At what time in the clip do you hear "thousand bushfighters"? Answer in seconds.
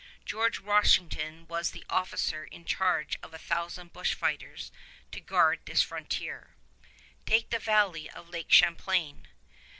3.37-4.71